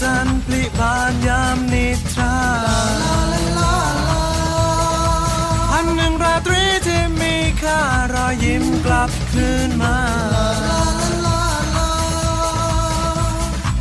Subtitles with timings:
[0.00, 2.36] จันทร์ปลิบานยามนิทรา
[5.70, 7.80] พันหนึ่งราตรีที่มีค่า
[8.14, 9.96] รอยยิ้มกลับคืนมา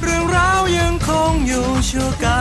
[0.02, 2.28] เรื่องราวยังคงอยู่ชั่วก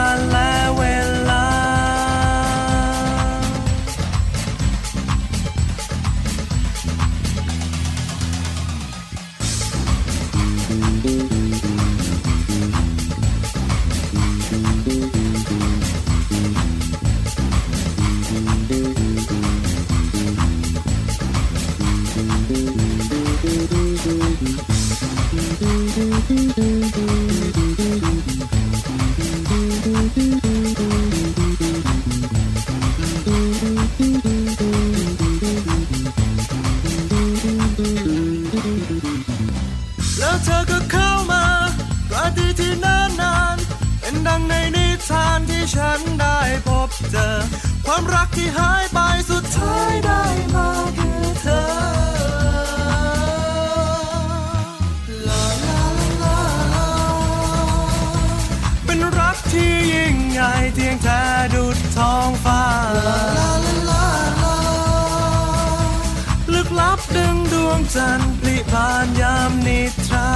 [67.15, 70.31] ดึงดวงจันทร์ผลิพานยามนิทรา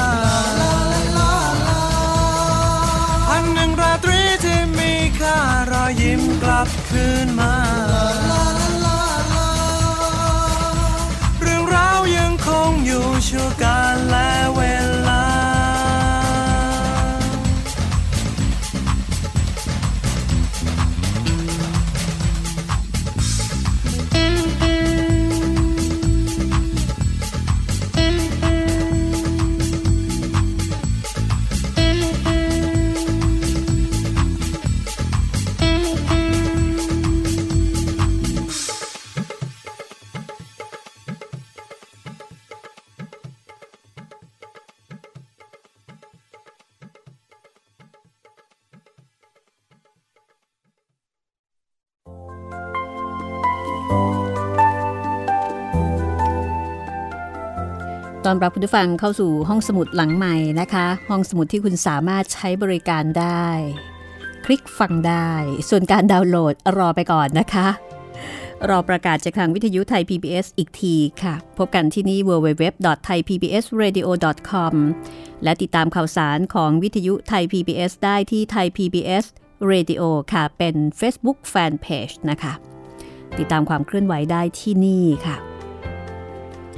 [3.28, 5.38] พันหนึ่งราตรีที่มีค่า
[5.72, 7.56] รอยยิ้มกลับคืนมา
[58.36, 63.48] อนรับคุณผู้ฟังเข้าสู่ห้องสมุดหลังใหม่นะคะ ห้องสมุดที่คุณสามารถใช้บริการได้
[64.46, 65.32] คลิกฟังได้
[65.70, 67.68] ส่วนการดาวน์โหลดรอไปก่อนนะคะ
[68.70, 74.74] รอประกาศจากทางวิทยุไทย PBS อีกทีค่ะ พบกันที่นี่ www.thaipbsradio.com
[75.44, 79.26] และติดตามข่าวสารของวิทยุไทย PBS ได้ที่ไทย PBS
[79.72, 80.02] Radio
[80.34, 82.54] ค่ะ เป็น Facebook Fanpage นะคะ
[83.38, 85.38] ติดตามความเคลื่อนไหวได้ที่นี่ค่ะ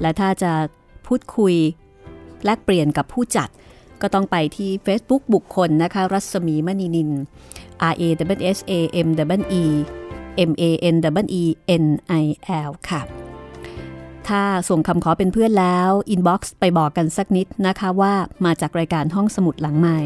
[0.02, 0.52] และถ้าจะ
[1.08, 1.56] พูดคุย
[2.46, 3.50] แลกเปลี่ยนกับผู้จัด
[4.02, 7.10] ก็ต้องไปที่ Facebook บุคคลนะคะ รัศมีมณีนิน
[7.92, 8.04] R A
[8.38, 8.74] double S A
[9.06, 9.08] M
[9.40, 9.64] double E
[10.50, 10.64] M A
[10.94, 11.44] N double E
[11.84, 11.86] N
[12.22, 12.26] I
[12.70, 13.02] L ค่ะ
[14.28, 18.14] ถ้าส่งคำขอเป็นเพื่อนแล้ว inbox ไปบอกกันสักนิดนะคะว่า
[18.46, 20.00] มาจากรายการห้องสมุดหลังใหม่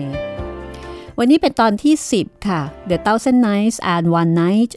[1.17, 4.71] วันนี้เป็นตอนที่ 10 ค่ะ The Thousand Nights and One Night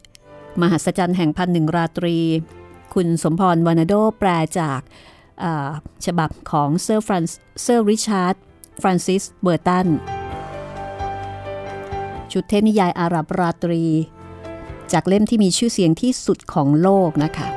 [0.61, 2.17] มหัศจรรย์แห่งพันหนึ่งราตรี
[2.95, 4.29] คุณสมพรวานาโดแปล
[4.59, 4.81] จาก
[6.07, 7.25] ฉบับของเซอร์ฟราน
[7.63, 8.37] เซอร์ริชาร์ด
[8.83, 9.87] ฟรานซิสเบอร์ตัน
[12.33, 13.85] ชุดเทพนิยายอาหรับราตรี
[14.93, 17.49] จากเล่มที่มีชื่อเสียงที่สุดของโลกนะคะ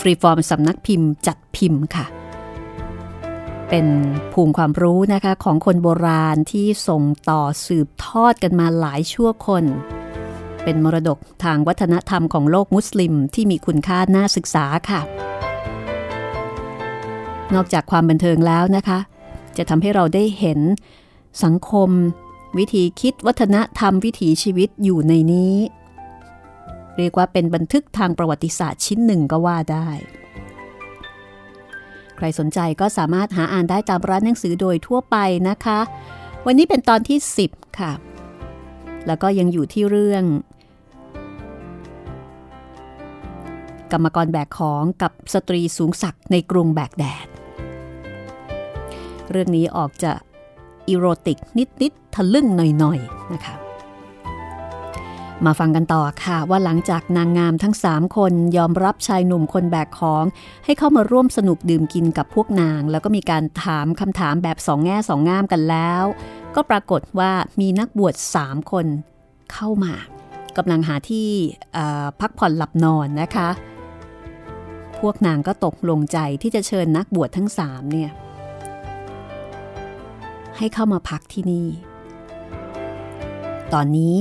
[0.00, 2.06] ฟรีฟอร์มสำนักพิมพ์จัดพิมพ์ค่ะ
[3.70, 3.86] เป็น
[4.32, 9.64] ภูมิความรู้นะคะของคนโบราณที่ส่งต่อสืบทอดกันมาหลายชั่วคน
[10.64, 15.00] เป็นมรดกทางวัฒนธรรมของโลกมุสลิมที่มีคุณค่าน่าศึกษาค่ะ
[17.54, 18.98] นอกจากความบันเทิงแล้วนะคะ
[19.56, 20.60] จะทำให้เราได้เห็น
[21.44, 21.90] สังคม
[22.58, 25.54] วิธีคิดวัฒนธรรมวิถีชีวิตอยู่ในนี้
[26.96, 29.88] เรียกว่าเป็นบันทึกทางประวัติศาสตร์ชิ้นหนึ่งก็ว่าได้
[32.16, 35.16] ใครสนใจก็สามารถหาอ่านได้ตามร้านหนังสือโดยทั่วไป
[35.48, 35.78] นะคะ
[36.46, 37.18] วันนี้เป็นตอนที่
[37.48, 37.92] 10 ค่ะ
[39.06, 40.24] แล้วก็ยังอยู่ที่เรื่อง
[43.92, 47.26] กรรมกรแบกของกับสตรีสูงศักดิ์ในกรุงแบกแดด
[49.30, 50.12] เรื่องนี้ออกจะ
[50.88, 53.54] อีโรติกนิดๆทะลึ่งหน่อยๆนะคะ
[55.46, 60.24] มาฟังกันต่อค่ะว่าหลังจากนางงามทั้ง 3 คนยอมรับชายหนุ่มคนแบกของ
[60.64, 66.02] ให้เข้ามาร่วมสนุกดื่มกินกับพวกนาง แล้วก็มีการถามคำถามแบบสองแง่สองงามกันแล้ว
[66.54, 67.30] ก็ปรากฏว่า
[67.60, 68.86] มีนักบวช 3 คน
[69.52, 69.92] เข้ามา
[70.56, 71.28] กำลังหาที่
[72.20, 73.48] พักผ่อนหลับนอนนะคะ
[75.00, 78.10] พวกนางก็ตกลงใจที่จะเชิญนักบวชทั้งสามเนี่ย
[80.58, 81.68] ให้เข้ามาพักที่นี่
[83.72, 84.16] ตอนนี้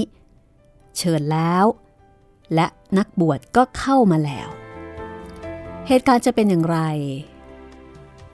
[0.97, 1.65] เชิญแล้ว
[2.55, 2.67] และ
[2.97, 4.47] นักบวชก็เข้ามาแล้ว
[5.87, 6.79] เหตุการณ์จะเป็นอย่างไร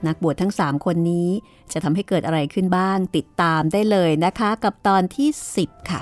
[0.06, 1.28] นักบวชทั้งสามคนนี้
[1.72, 5.28] จะทำให้เกิดอะไรขึ้นบ้างติดตามได้เลยนะคะ กับตอนที่
[5.58, 6.00] 10 ค่ะ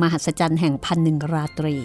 [0.00, 1.76] มหัศจรรย์แห่งพันหนึ่งราตรี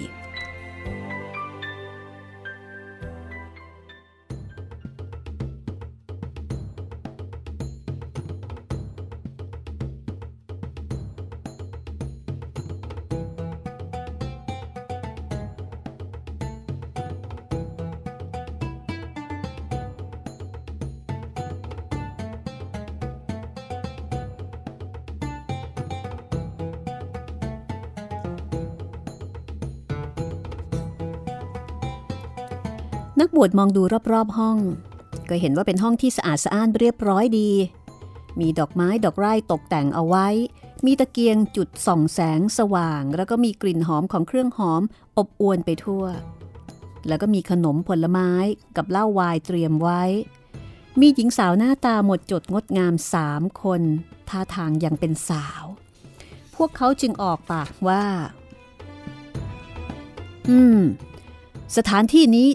[33.19, 33.81] นักบวชมองดู
[34.11, 34.57] รอบๆห้อง
[35.29, 37.51] ก็เห็นว่าเป็นห้องที่สะอาดสะอ้านเรียบร้อยดี
[38.39, 40.27] มีดอกไม้ดอกไร่ตกแต่งเอาไว้
[40.85, 44.81] มีตะเกียงจุดส่องแสงสว่าง แล้วก็มีกลิ่นหอมของเครื่องหอม
[45.17, 46.05] อบอวนไปทั่ว
[47.07, 48.31] แล้วก็มีขนมผลไม้
[48.75, 50.03] กับเหล้าวายเตรียมไว้
[50.99, 53.81] มีหญิงสาวหน้าตาหมดจดงดงามสามคน
[54.29, 55.63] ท่าทางยังเป็นสาว
[56.55, 58.03] พวกเขาจึงออกปากว่า
[60.49, 60.79] อืม
[61.77, 62.47] สถานที่นี้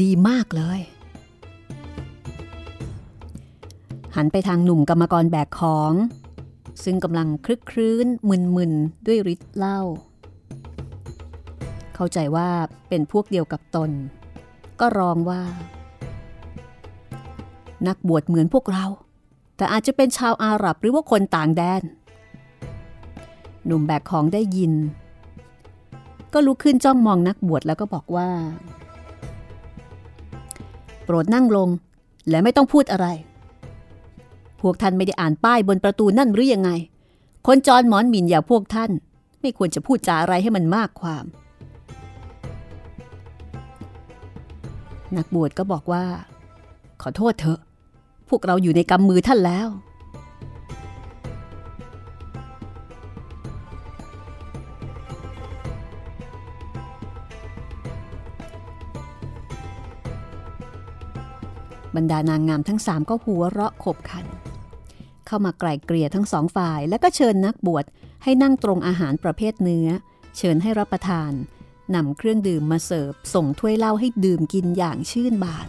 [0.00, 0.80] ดีมากเลย
[4.16, 5.92] หันไปทางหนุ่มกรรมกรแบกของ
[6.84, 8.06] ซึ่งกำลังคลึกครื้น
[8.56, 9.80] มึนๆ ด้วยฤทธิ์เหล้า
[11.94, 12.48] เข้าใจว่า
[12.88, 13.90] เป็นพวกเดียวกับตน
[14.80, 15.42] ก็ร้องว่า
[17.86, 18.84] นักบวชเหมือนพวกเรา
[19.56, 21.82] แต่อาจจะเป็นชาวอาหรับหรือว่าคนต่างแดน
[23.66, 24.72] หนุ่มแบกของได้ยิน
[26.32, 28.28] ก็ลุกขึ้นจ้องมองนักบวชแล้วก็บอกว่า
[31.14, 31.68] รดนั่งลง
[32.28, 33.06] และไม่ต้องพูดอะไร
[34.60, 36.70] พวกท่านไม่ได้อ่านป้ายบนประตูนั่นหรือยังไง
[37.46, 38.90] คนจรหมอนหมินอย่าพวกท่าน
[39.40, 41.24] ไม่ควรจะพูดจาอะไรให้มันมากความ
[45.16, 46.04] นักบวชก็บอกว่า
[47.02, 47.60] ขอโทษเถอะ
[48.28, 49.68] พวกเราอยู่ในกำมือท่านแล้ว
[61.96, 64.26] บรรดานางงามทั้งสามก็หัวเราะขบขัน
[65.26, 67.84] เข้ามาไกล่เกลี่ยทั้งสองฝ่าย แล้วก็เชิญนักบวช
[68.22, 69.88] ให้นั่งตรงอาหารประเภทเนื้อ
[70.36, 71.32] เชิญให้รับประทาน
[71.94, 75.68] นำเครื่องดื่มมาเสิร์ฟส่งถ้วยเหล้าให้ดื่มกินอย่างชื่นบาน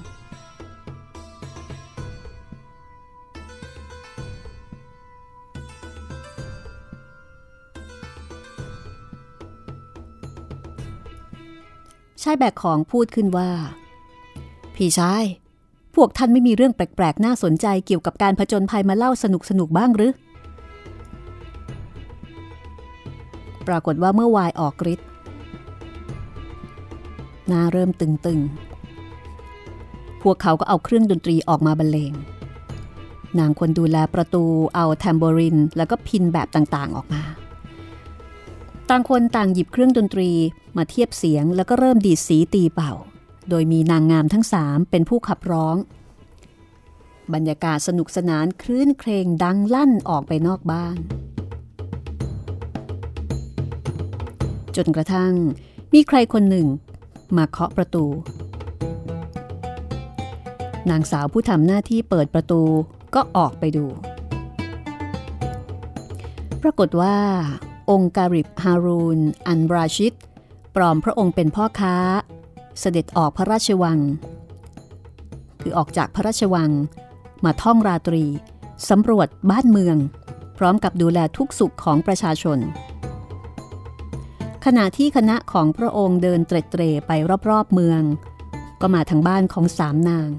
[12.21, 13.49] ชายแบกของพูดขึ้นว่า
[14.75, 15.25] พี่ชาย
[15.95, 19.25] พวกท่านไม่มีเรื่องแปลกๆ น่าสนใจเกี่ยวกับการผจญภัยมาเล่าส
[19.59, 20.13] นุกๆบ้างหรือ
[23.67, 25.07] ปรากฏว่าเมื่อวายออกฤทธิ์
[27.47, 32.13] หน้าเริ่มตึงๆ พวกเขาก็เอาเครื่องดนตรีออกมาบรรเลง
[33.39, 34.43] นางคนดูแลประตู
[34.75, 37.23] เอาแทมโบริน แล้วก็พินแบบต่างๆออกมา
[38.89, 40.29] ต่างคนต่างหยิบเครื่องดนตรี
[40.77, 42.93] มาเทียบเสียงแล้วก็เริ่มดีดสีตีเป่า
[43.49, 45.75] โดยมีนางงามทั้งสามเป็นผู้ขับร้อง
[47.33, 50.97] บรรยากาศสนุกสนานคลื่นเครงดังลั่นออกไปนอกบ้าน
[54.75, 55.33] จนกระทั่ง
[55.93, 56.67] มีใครคนหนึ่ง
[57.37, 58.05] มาเคาะประตู
[60.89, 62.61] นางสาวผู้ทำหน้าที่เปิดประตู
[63.15, 63.85] ก็ออกไปดู
[66.61, 67.17] ปรากฏว่า
[67.91, 70.13] องค์การิบฮารูน อันบราชิต
[70.75, 71.95] ปลอมพระองค์เป็นพ่อค้า
[72.79, 73.99] เสด็จออกพระราชวัง
[75.61, 76.71] คือออกจากพระราชวัง
[77.45, 78.23] มาท่องราตรี
[78.89, 79.97] สำรวจบ้านเมือง
[80.57, 82.59] พร้อมกับดูแลทุกสุขของประชาชน
[84.65, 87.11] ขณะที่คณะของพระองค์เดินเตร็ดเตรไป
[87.49, 88.01] รอบๆเมือง
[88.81, 90.29] ก็มาทางบ้านของสามนาง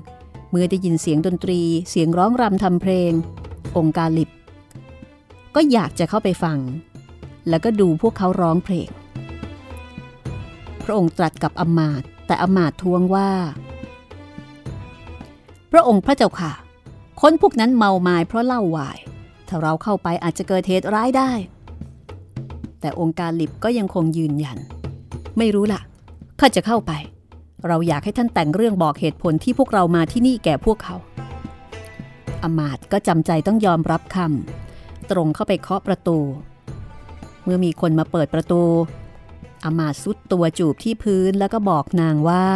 [0.51, 1.61] เมื่อได้ยินเสียงดนตรี
[1.91, 3.13] เสียงร้องรำทำเพลง
[3.77, 4.31] องค์กาลิบ
[5.55, 6.59] ก็อยากจะเข้าไปฟัง
[7.49, 8.91] แล้วก็ดูพวกเขาร้องเพลง
[10.85, 13.31] พระองค์ตรัสกับอำมาตย์ แต่อมาตทวงว่า
[15.73, 16.53] พระองค์พระเจ้าค่ะ
[17.21, 18.99] คนพวกนั้นเมาไม้เพราะเหล้าวาย
[19.49, 21.31] ถ้าเราเข้าไปอาจจะเกิดเหตุร้ายได้
[22.81, 24.59] แต่องค์การลิบก็ยังคงยืนยัน
[25.39, 25.81] ไม่รู้ล่ะ
[26.41, 26.93] ข้าจะเข้าไป
[27.67, 30.97] เราอยากให้ท่านแต่งเรื่องบอกเหตุผลที่พวกเรามาที่นี่แก่พวกเขา
[32.43, 36.19] อมาตก็จำใจต้องยอมรับคำตรงเข้าไปเคาะประตู
[37.45, 38.63] เมื่อมีคนมาเปิดประตู
[39.65, 42.47] อามาตย์ซุดตัวจูบที่พื้นแล้วก็บอกนางว่า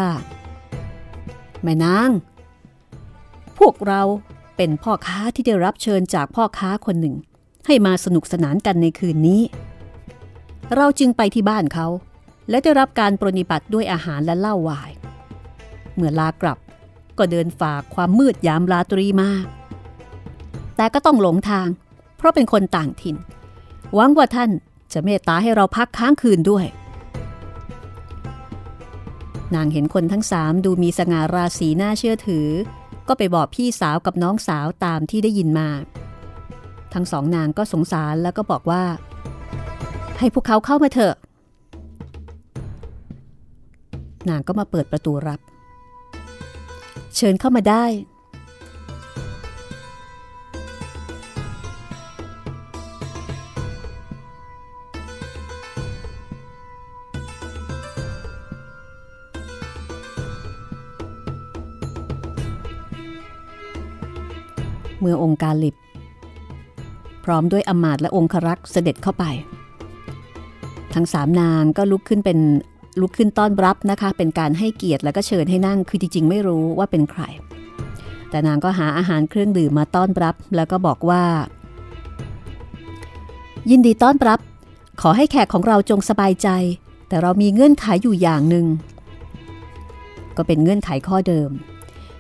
[1.63, 2.11] แม่นาง
[3.59, 4.03] พวกเรา
[4.57, 7.17] เป็นพ่อค้าที่ได้รับเชิญจากพ่อค้าคนหนึ่ง
[7.67, 9.43] ให้มาสนุกสนานกันในคืนนี้
[10.77, 11.87] เราจึงไปที่บ้านเขา
[12.51, 14.91] และได้รับการปรนิบัติด้วยอาหารและเหล้าวาย
[15.95, 16.59] เมื่อลากลับ
[17.19, 19.31] ก็เดินฝ่าความมืดยามราตรีมา
[20.77, 21.69] แต่ก็ต้องหลงทาง
[22.17, 23.17] เพราะเป็นคนต่างถิ่น
[23.95, 24.51] หวังว่าท่าน
[24.93, 26.65] จะเมตตาให้เราพักค้างคืนด้วย
[29.55, 32.49] นางเห็นคนทั้งสามดูมีสง่าราศีน่าเชื่อถือ
[33.09, 35.69] ก็ไปบอกพี่สาวกับน้องสาวตามที่ได้ยินมา
[36.95, 38.83] ทั้งสองนางก็สงสารแล้วก็บอกว่า
[40.19, 41.15] ให้พวกเขาเข้ามาเถอะ
[44.29, 45.41] นางก็มาเปิดประตูรับ
[47.17, 47.85] เชิญเข้ามาได้
[65.01, 65.77] เมื่อองค์การลิบ
[67.25, 69.25] พร้อมด้วยอมาตและองครักษ์เสด็จเข้าไป
[70.95, 72.39] ทั้งสามนางก็ลุกขึ้นเป็น
[73.01, 77.23] ลุกขึ้นต้อนรับนะคะ เป็นการให้เกียรติแล้วก็เชิญให้นั่งคือจริงๆ ไม่รู้ว่าเป็นใคร
[78.31, 81.23] แต่นางก็หาอาหารเครื่องดื่มมาต้อนรับ แล้วก็บอกว่า
[83.71, 84.39] ยินดีต้อนรับ
[85.01, 86.49] ขอให้แขกของเราจงสบายใจ
[87.09, 88.67] แต่เรามีเงื่อนไขอยู่อย่างหนึ่ง
[90.37, 91.51] ก็เป็นเงื่อนไขข้อเดิม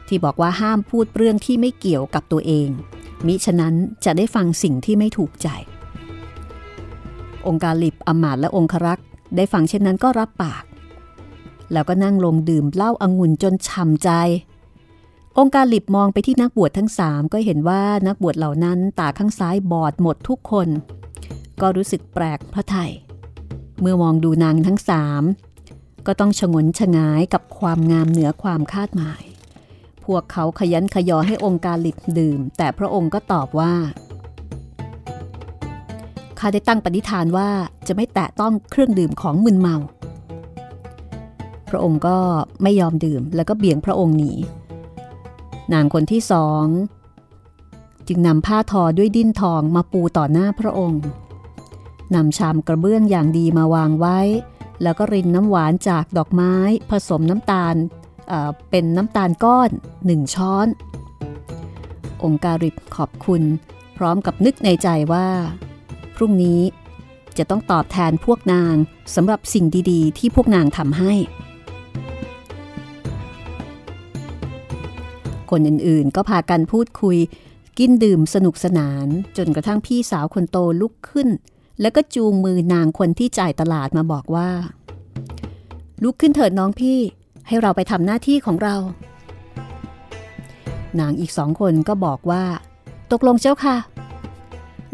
[0.09, 2.69] ที่บอกว่าห้ามพูดเรื่องที่ไม่เกี่ยวกับตัวเอง
[3.27, 3.75] มิฉะนั้น
[4.05, 5.49] จะได้ฟังสิ่งที่ไม่ถูกใจ
[7.47, 10.65] องค์การลิบอมาตและองครักษ์ได้ฟังเช่นนั้นก็รับปาก
[11.73, 14.11] แล้วก็นั่งลงดื่มเหล้าอางุ่นจนช่ำใจ
[15.39, 20.69] องค์การลิบมองไปที่นักบวชทั้งสามก็เห็นว่านักบวชเหล่านั้นตาข้างซ้ายบอดหมดทุกคน
[21.61, 22.93] ก็รู้สึกแปลกพระไทย
[23.81, 25.23] เมื่อมองดูนางทั้งสาม
[26.07, 29.23] ก็ต้องชงนชงายกับความงามเหนือความคาดหมาย
[30.09, 33.75] พวกเขาขยันขยอให้องค์การลิบดื่ม แต่พระองค์ก็ตอบว่า
[36.39, 37.49] ข้าได้ตั้งปณิธานว่า
[37.87, 39.77] จะไม่แตะต้องเครื่องดื่มของมึนเมา
[41.71, 42.17] พระองค์ก็
[42.63, 44.33] ไม่ยอมดื่มแล้วก็เบี่ยงพระองค์หนี
[45.73, 46.65] นางคนที่สอง
[48.09, 51.03] จึงนำผ้าทอด้วยดิ้นทองมาปูต่อหน้าพระองค์
[52.15, 54.19] นำชามกระเบื้องอย่างดีมาวางไว้
[54.83, 56.55] แล้วก็รินน้ำหวานจากดอกไม้
[56.91, 57.77] ผสมน้ำตาล
[58.71, 59.71] เป็นน้ำตาลก้อน
[60.07, 60.67] หนึ่งช้อน
[62.25, 63.43] องค์การิบขอบคุณ
[63.97, 65.29] พร้อมกับนึกในใจว่า
[66.17, 66.61] พรุ่งนี้
[67.39, 68.75] จะต้องตอบแทนพวกนาง
[69.15, 71.13] สำหรับสิ่งดีๆ ที่พวกนางทำให้
[75.51, 77.19] คนอื่นๆก็พากันพูดคุย
[77.79, 79.07] กินดื่มสนุกสนาน
[79.37, 81.29] จนกระทั่งพี่สาวคนโตลุกขึ้น
[81.81, 84.49] แล้วก็จูงมือนางคนที่จ่ายตลาดมาบอกว่า
[86.03, 86.99] ลุกขึ้นเถิดน้องพี่
[87.49, 88.77] ให้เราไปทำหน้าที่ของเรา
[91.01, 92.45] นางอีกสองคนก็บอกว่า
[93.13, 93.77] ตกลงเจ้าค่ะ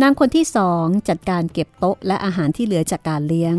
[0.02, 3.54] นางคนที่สองจัดการเก็บโต๊ะและอาหารที่เหลือจากการเลี้ยง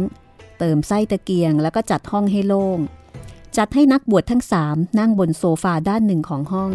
[0.59, 2.79] เติมไส้ตะเกียงแล้วก็จัดห้องให้โล่ง
[3.57, 6.71] จัดให้นักบวชทั้งสามนั่งบนโซฟาด้านหนึ่งของห้อง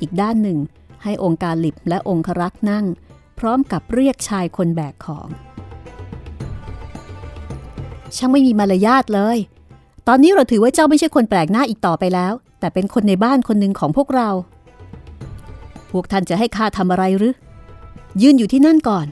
[0.00, 0.58] อีกด้านหนึ่ง
[1.02, 2.84] ให้องค์การหลิบและองครักษ์นั่ง
[3.38, 5.28] พร้อมกับเรียกชายคนแบกของ
[8.16, 9.38] ช่างไม่มีมารยาทเลย
[10.08, 14.28] ตอนนี้เราถือว่าเจ้าไม่ใช่คนแปลกหน้าอีกต่อไปแล้ว แต่เป็นคนในบ้านคนหนึ่งของพวกเรา
[15.90, 17.34] พวกท่านจะให้ข้าทำอะไรหรือ
[18.22, 19.06] ยืนอยู่ที่นั่นก่อน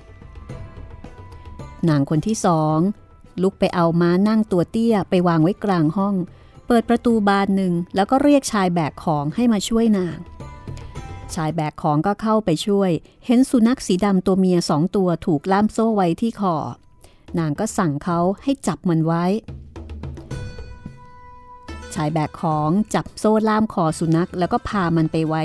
[1.89, 2.79] นางคนที่สอง
[3.43, 6.15] ลุกไปเอาม้านั่งตัวเตี้ยไปวางไว้กลางห้อง
[6.67, 10.19] เปิดประตูบานหนึ่งแล้วก็เรียกชายแบกของให้มาช่วยนาง
[11.35, 12.91] ชายแบกของก็เข้าไปช่วย
[13.27, 16.57] เห็นสุนัขสีดำตัวเมียสองตัวถูกล่ามโซ่ไว้ที่คอ
[17.39, 19.25] นางก็สั่งเขาให้จับมันไว้
[21.95, 25.43] ชายแบกของจับโซ่ล่ามคอสุนัข แล้วก็พามันไปไว้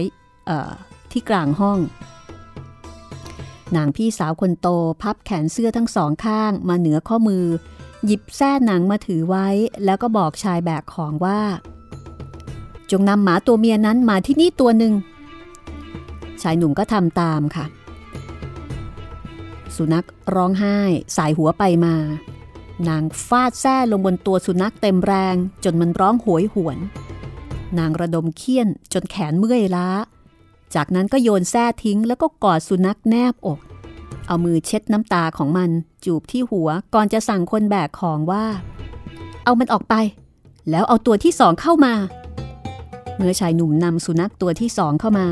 [1.11, 1.79] ที่กลางห้อง
[3.75, 4.67] นางพี่สาวคนโต
[5.01, 7.45] พับแขนเสื้อทั้งสองข้างมาเหนือข้อมือ
[8.05, 9.47] หยิบแส้หนังมาถือไว้
[9.85, 11.39] แล้วก็บอกชายแบกของว่า
[12.91, 14.93] จงนำหมาตัวเมียนั้นมาที่นี่ตัวหนึ่ง
[16.41, 17.65] ชายหนุ่มก็ทำตามค่ะ
[19.75, 20.77] สุนัขร้องไห้
[21.17, 21.95] สายหัวไปมา
[22.89, 26.77] นางฟาดแส้ลงบนตัวสุนัขเต็มแรงจนมันร้องโหยหวน
[27.79, 29.89] นางระดมเคี้ยนจนแขนเมื่อยล้า
[30.75, 33.59] จากนั้นก็โยนแส้ทิ้งแล้วก็กอดสุนัขแนบอก
[34.27, 35.69] เอามือเช็ดน้ำตาของมัน
[36.05, 38.45] จูบที่หัวก่อนจะสั่งคนแบกของว่า
[39.43, 39.95] เอามันออกไป
[40.69, 41.93] แล้วเอาตัวที่สองเข้ามา
[43.17, 45.27] เมื่อชายหนุ่มนำสุนัขตัวที่สองเข้ามา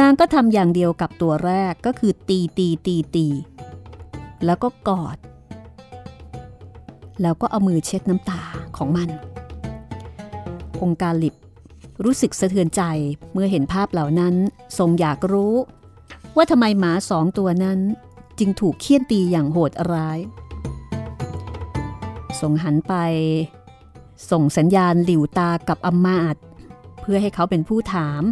[0.00, 3.26] นางก็ทำอย่างเดียวกับตัวแรกก็คือตีตีตีตี
[4.44, 5.16] แล้วก็กอด
[7.22, 8.40] แล้วก็เอามือเช็ดน้ำตา
[8.76, 9.08] ของมัน
[10.82, 11.34] องค์การลิบ
[12.04, 12.82] รู้สึกสะเทือนใจ
[13.32, 14.34] เมื่อเห็นภาพเหล่านั้น
[14.78, 15.54] ทรงอยากรู้
[16.36, 17.78] ว่าทำไมหมาสองตัวนั้น
[18.38, 20.18] จึงถูกเคี่ยนตีอย่างโหดร้าย
[22.40, 22.94] ทรงหันไป
[24.30, 26.36] ส่งสัญญาณหลิวตากับอมาต
[27.00, 28.22] เพื่อให้เขาเป็นผู้ถาม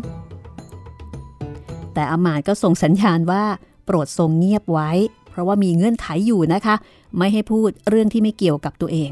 [1.95, 3.45] แต่อมาตก็ส่งสัญญาณว่า
[3.85, 4.90] โปรดทรงเงียบไว้
[5.37, 6.75] ราะว่ามีเงื่อนไขอยู่นะคะ
[7.16, 9.11] ไม่ให้พูดเรื่องที่ไม่เกี่ยวกับตัวเอง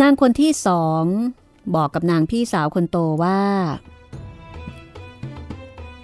[0.00, 1.04] นางคนที่สอง
[1.74, 3.40] บอกกับนางพี่สาวคนโตว่า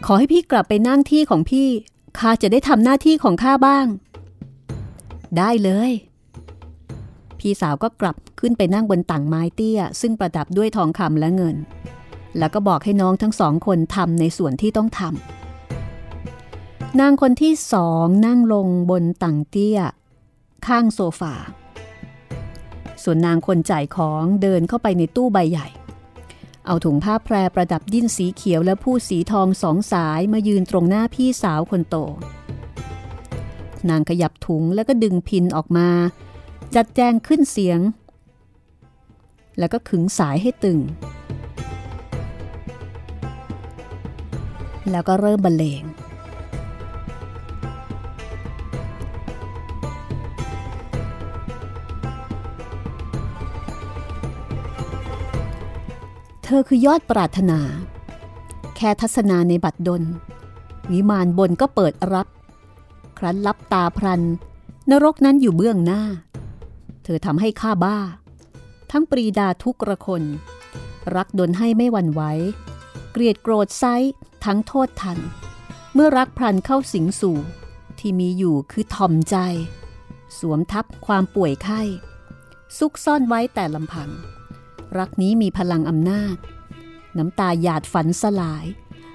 [0.07, 1.69] ขอให้พี่กลับไปนั่งที่ของพี่
[2.19, 3.87] ข้าจะได้ทำหน้าที่ของข้าบ้าง
[5.39, 5.91] ได้เลย
[7.39, 11.57] พี่สาวก็กลับขึ้นไปนั่งบนต่างไม้เตี้ย ซึ่งประดับด้วยทองคำและเงิน
[12.39, 15.40] แล้วก็บอกให้น้องทั้งสองคนทำในส่วนที่ต้องทำ
[16.99, 19.79] นางคนที่สองนั่งลงบนต่งเตี้ย
[20.67, 21.35] ข้างโซฟา
[23.03, 25.69] ส่วนนางคนจ่ายของเดินเข้าไปในตู้ใบใหญ่
[26.67, 31.97] เอาถุงผ้าแพรประดับดิ้นสีเขียวและผู้สีทองสองสายมายืนตรงหน้าพี่สาวคนโต
[33.91, 35.89] นางขยับถุงแล้วก็ดึงพินออกมา
[36.75, 37.81] จัดแจงขึ้นเสียง
[39.59, 40.79] แล้วก็ขึงสายให้ตึง
[44.91, 45.83] แล้วก็เริ่มบรรเลง
[56.51, 57.61] ธอคือยอดปรารถนา
[58.77, 60.03] แค่ทัศนาในบัดดล
[60.91, 62.27] วิมานบนก็เปิดรับ
[63.19, 64.23] ครั้นลับตาพรัน
[64.91, 66.03] นรกนั้นอยู่เบื้องหน้า
[67.05, 67.99] เธอทำให้ข้าบ้า
[68.91, 70.23] ทั้งปรีดาทุกระคน
[71.15, 72.23] รักดนให้ไม่หวั่นไหว
[73.13, 73.85] เกลียดโกรธไซ
[74.45, 75.19] ทั้งโทษทัน
[75.95, 77.39] เมื่อรักพรันเข้าสิงสู่
[77.99, 79.37] ที่มีอยู่คือทอมใจ
[80.39, 81.83] สวมทับความป่วยไข้
[82.79, 84.11] ซุกซ่อนไว้แต่ลำพัง
[84.99, 86.37] รักนี้มีพลังอำนาจ
[87.19, 88.65] น้ำตาหยาดฝันสลาย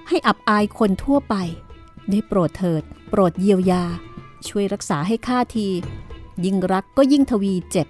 [0.08, 1.34] ให้อับอายคนทั่วไป
[2.10, 3.84] ได้โปรดเถิด โปรดเยียวยา
[4.48, 5.68] ช่วยรักษาให้ข้าที
[6.44, 7.88] ยิ่งรักก็ยิ่งทวีเจ็บ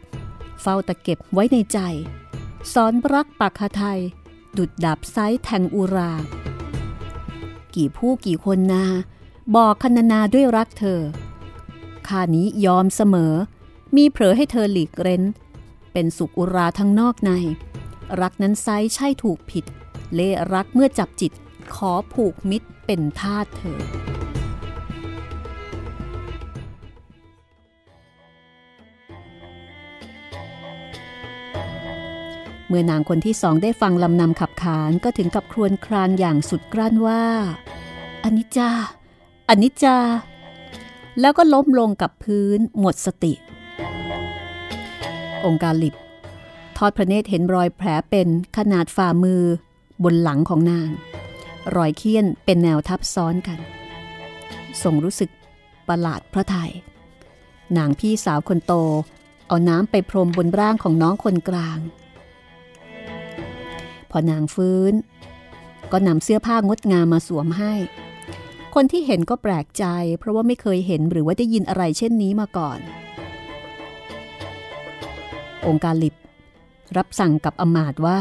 [0.60, 1.78] เฝ้าตะเก็บไว้ในใจ
[2.72, 4.00] สอนรักปักไทย
[4.56, 6.12] ดุดดาบไซแทงอุรา
[7.74, 8.84] กี่ผู้กี่คนนา
[9.54, 11.00] บอกคณนาด้วยรักเธอ
[12.08, 13.34] ข้านี้ยอมเสมอ
[13.96, 15.22] มีเผลอให้เธอหลีกเร้น
[15.98, 17.32] เป็นสุขอุราทั้งนอกใน
[18.20, 19.64] รักนั้นไซใช่ถูกผิด
[20.14, 21.32] เล่รักเมื่อจับจิต
[21.74, 23.80] ขอผูกมิตรเป็นทาสเธอ
[32.68, 37.24] เมื่อนางคนที่สองได้ฟังลำนำขับขานก็ถึงกับครวญครางอย่างสุดกลั้นว่า
[38.24, 38.70] อนิจจา
[39.48, 39.98] อนิจจา
[41.20, 43.34] แล้วก็ล้มลงกับพื้นหมดสติ
[45.44, 45.94] องค์การลิบ
[46.76, 49.42] ทอดพระเนตรเห็นรอยแผลเป็นขนาดฝ่ามือ
[50.04, 50.90] บนหลังของนาง
[51.76, 53.58] รอยเคี้ยนเป็นแนวทับซ้อนกัน
[54.82, 55.30] ทรงรู้สึก
[55.88, 56.72] ประหลาดพระไทย
[57.76, 58.72] นางพี่สาวคนโต
[59.48, 61.78] เอาน้ำไปพรมบนร่างของน้องคนกลาง
[64.10, 64.94] พอนางฟื้น
[65.92, 67.74] ก็นำเสื้อผ้างดงามมาสวมให้
[68.74, 69.84] คนที่เห็นก็แปลกใจ
[70.18, 72.78] เพราะว่าไม่เคยเห็นหรือว่าได้ยินอะไรเช่นนี้มาก่อน
[75.66, 76.14] องค์การลิบ
[76.96, 78.18] รับสั่งกับอมาตว่า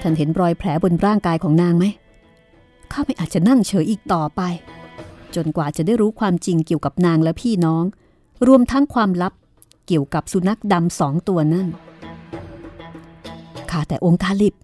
[0.00, 1.84] ท่านเห็นรอยแผลบนร่างกายของนางไหม
[2.92, 4.40] ข้าไม่อาจจะนั่งเฉยอีกต่อไป
[5.34, 7.84] จนกว่าจะได้รู้ความจริงเกี่ยวกับนางและพี่น้อง
[8.46, 9.32] รวมทั้งความลับ
[9.86, 11.68] เกี่ยวกับสุนัขดำสองตัวนั่น
[13.70, 14.54] ข้าแต่องค์คาลิบ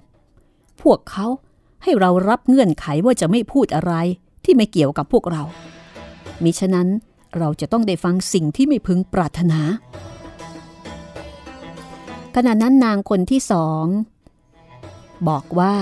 [0.83, 1.27] พวกเขา
[1.83, 3.95] ให้เรารับเงื่อนไขว่าจะไม่พูดอะไร
[4.45, 5.43] ที่ไม่เกี่ยวกับพวกเรา
[6.43, 6.89] มิฉะนั้น
[7.39, 9.61] เราจะต้องได้ฟังสิ่งที่ไม่พึงปรารถนา
[12.41, 13.85] ขณะนั้นนางคนที่สอง
[15.29, 15.75] บอกว่า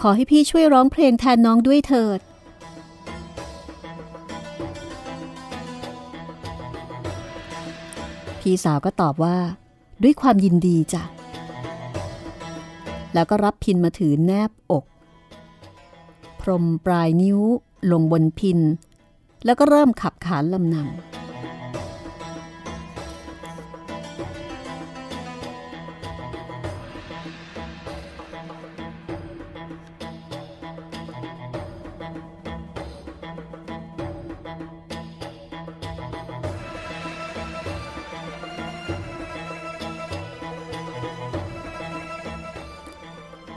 [0.00, 2.20] ขอให้พี่ช่วยร้องเพลงแทนน้องด้วยเถิด
[8.40, 9.36] พี่สาวก็ตอบว่า
[10.02, 11.02] ด้วยความยินดีจ้ะ
[13.14, 14.84] แล้วก็รับพินมาถือแนบอก
[16.40, 17.40] พรมปลายนิ้ว
[17.92, 18.58] ลงบนพิน
[19.44, 21.19] แล้วก็เริ่มขับขานลำนำ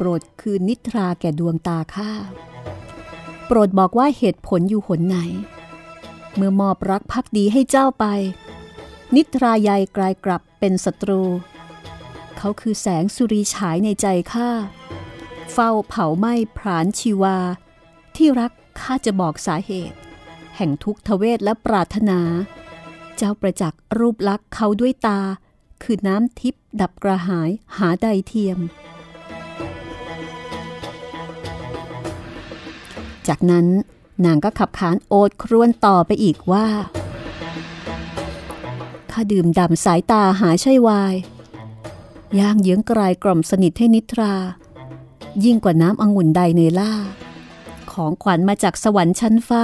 [0.06, 2.12] รดคืนนิทราแก่ดวงตาข้า
[3.46, 5.18] โปรดบอกว่าเหตุผลอยู่หนไหน
[6.36, 8.06] เมื่อมอบรักพักดีให้เจ้าไป
[9.16, 11.22] นิทราใหญ่กลายกลับเป็นศัตรู
[12.38, 14.50] เขาคือแสงสุริฉายในใจข้า
[15.52, 17.38] เฝ้าเผาไหม้พรานชีวา
[18.16, 19.98] ที่รักข้าจะบอกสาเหตุ
[20.56, 22.20] แห่งทุกทเวทและปรารถนา
[23.18, 25.20] เจ้าประจักษ์รูปลักษ์เขาด้วยตา
[25.84, 28.60] คือน้ำทิพย์ดับกระหายหาใดเทียม
[33.28, 33.68] จากนั้น
[34.26, 36.68] นางก็ขับขานโอดครวญต่อไปอีกว่า
[39.12, 41.16] ข้าดื่มด่ำสายตาหาใช่วาย
[42.40, 44.34] ย่างเยื้องกลายกล่อมสนิทให้นิทรา
[45.44, 46.94] ยิ่งกว่าน้ำองุ่นใดในล่า
[47.92, 49.64] ของขวัญมาจากสวรรค์ชั้นฟ้า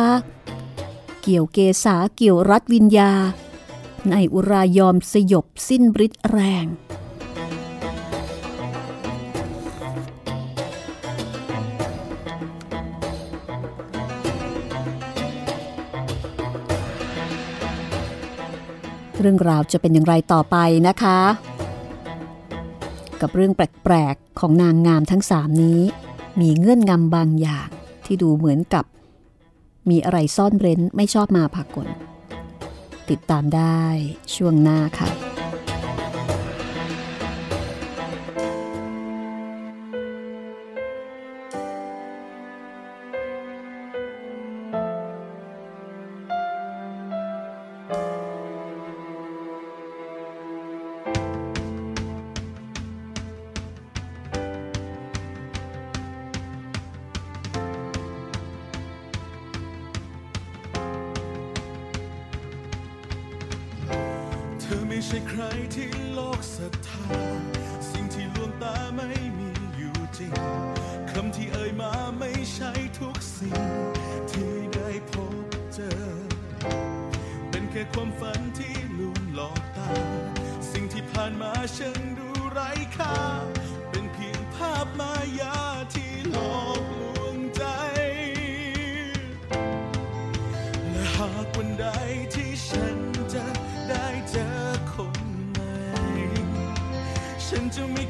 [1.22, 3.14] เกี่ยวเกษาเกี่ยวรัดวิญญา
[4.10, 6.66] ในอุรายอมสยบสิ้นบริษแรง
[19.20, 21.20] เรื่องราวจะเป็นอย่างไรต่อไปนะคะ
[23.22, 25.80] กับเรื่องแปลกๆของนางงามทั้งสามนี้
[26.42, 27.68] มีเงื่อนงำบางอย่าง
[28.06, 28.86] ที่ดูเหมือนกับ
[29.90, 31.88] มีอะไรซ่อนเร้นไม่ชอบมาพากล
[33.10, 33.84] ติดตามได้
[34.36, 35.29] ช่วงหน้าค่ะ
[65.08, 65.44] ใช่ใคร
[65.76, 67.08] ที่โลกศรัทธา
[67.92, 69.08] สิ่งที่ลวงตาไม่
[69.40, 70.34] มีอยู่จริง
[71.12, 73.62] คำที่เอ่ยมาไม่ใช่ทุกสิ่ง
[74.32, 75.94] ที่ได้พบเจอ
[77.50, 79.90] เป็นแค่ความฝันที่ลวงหลอกตา
[80.72, 83.29] สิ่งที่ผ่านมาฉันดูไร้ค่า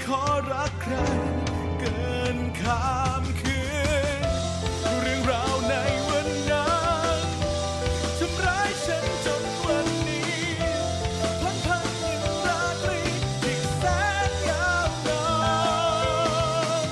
[0.10, 0.96] ขอรักใคร
[1.80, 3.60] เกินคำคื
[4.22, 4.24] น
[5.02, 5.76] เรื่องราวใน
[6.10, 6.72] วันนั้
[7.18, 7.20] น
[8.18, 10.42] ทำร้ายฉันจนวันนี้
[11.42, 13.02] พันพันยินราตรี
[13.44, 13.84] ที่แส
[14.30, 15.28] นยาวนา
[16.84, 16.88] น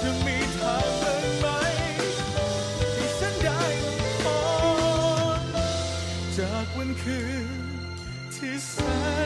[0.00, 1.46] จะมีทางบ้างไหม
[2.94, 3.62] ที่ฉันได้
[4.22, 4.24] พ
[5.38, 5.40] บ
[6.38, 7.48] จากวันคืน
[8.34, 8.76] ที่แส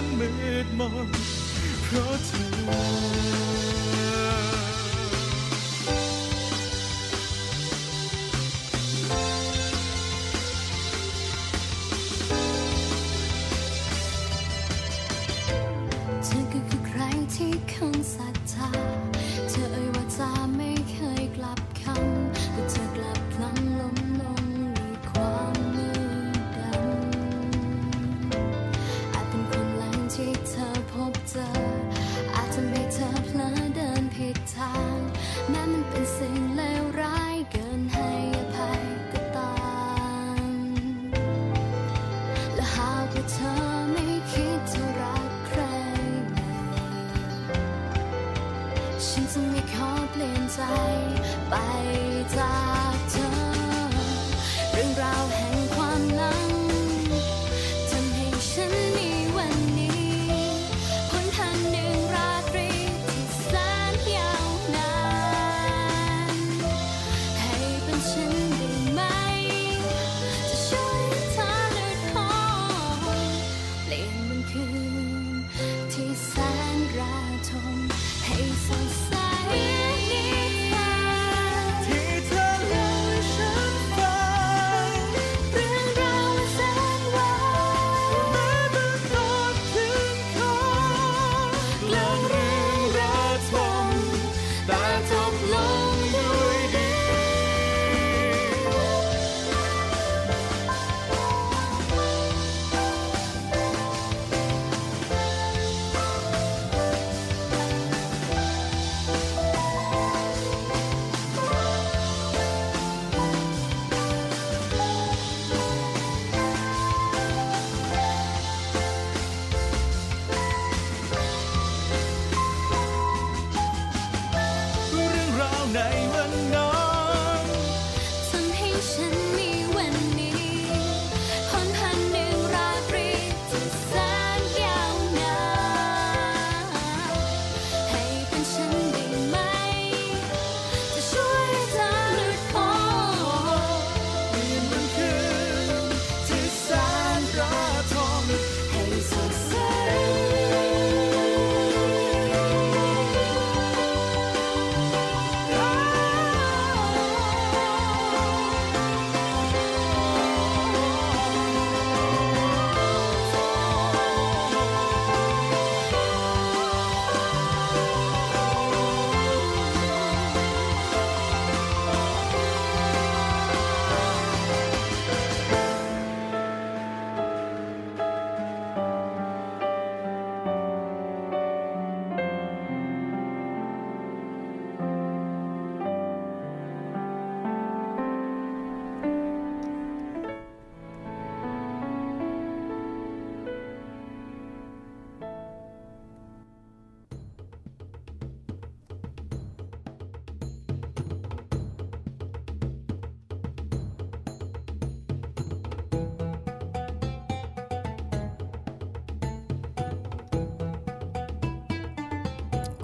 [0.03, 0.29] นมื
[0.67, 1.20] ดมน
[1.91, 3.40] เพ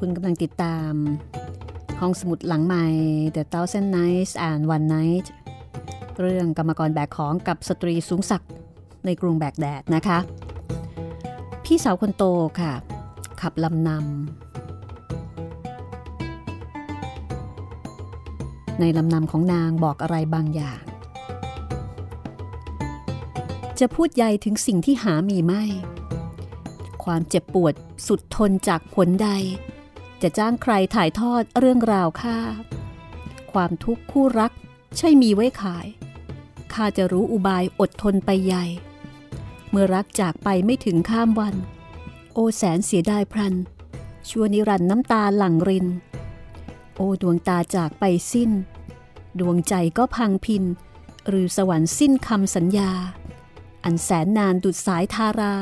[0.09, 0.93] คุณกำลังติดตาม
[2.01, 2.87] ห้องสมุดหลังใหม่
[3.37, 5.27] The Thousand Nights and One Night
[6.21, 8.51] เรื่องกรรมกรแบกของกับสตรีสูงศักดิ์
[9.05, 10.19] ในกรุงแบกแดดนะคะ
[11.65, 12.25] พี่สาวคนโต
[12.61, 12.73] ค่ะ
[13.41, 13.99] ขับลำนำ
[18.81, 20.83] ในลำนำของนางบอกอะไรบางอย่าง
[23.81, 25.63] จะพูดใยถึงสิ่งที่หามีไม่
[27.05, 27.75] ความเจ็บปวด
[28.07, 29.31] สุดทนจากผลใด
[30.23, 32.39] จะจ้างใครถ่ายทอดเรื่องราวข้า
[33.53, 34.53] ความทุกข์คู่รัก
[34.97, 35.87] ใช่มีไว้ขาย
[36.73, 38.65] ข้าจะรู้อุบายอดทนไปใหญ่
[39.71, 41.55] เมื่อรักจากไปไม่ถึงข้ามวัน
[42.35, 43.55] โอแสนเสียดายพรัน
[44.29, 45.87] ชั่วนิรันน้ำตาหลั่งริน
[46.97, 48.51] โอดวงตาจากไปสิ้น
[49.41, 50.65] ดวงใจก็พังพิน
[51.29, 52.91] หรือสวรรค์สิ้นคำสัญญา
[53.85, 55.55] อันแสนนานดุดสายทารา